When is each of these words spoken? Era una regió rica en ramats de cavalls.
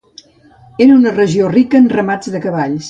Era 0.85 0.95
una 1.01 1.13
regió 1.19 1.53
rica 1.59 1.81
en 1.85 1.95
ramats 1.97 2.37
de 2.37 2.47
cavalls. 2.49 2.79